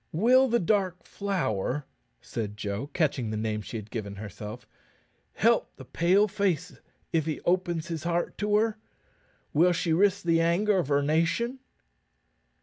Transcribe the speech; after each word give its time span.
"Will 0.11 0.47
the 0.47 0.57
Dark 0.59 1.03
Flower," 1.03 1.85
said 2.21 2.57
Joe, 2.57 2.87
catching 2.87 3.29
the 3.29 3.37
name 3.37 3.61
she 3.61 3.77
had 3.77 3.91
given 3.91 4.15
herself, 4.15 4.65
"help 5.33 5.75
the 5.75 5.85
Pale 5.85 6.27
face 6.29 6.79
if 7.13 7.27
he 7.27 7.39
opens 7.41 7.87
his 7.89 8.01
heart 8.03 8.35
to 8.39 8.55
her? 8.55 8.79
Will 9.53 9.73
she 9.73 9.93
risk 9.93 10.23
the 10.23 10.41
anger 10.41 10.79
of 10.79 10.87
her 10.87 11.03
nation?" 11.03 11.59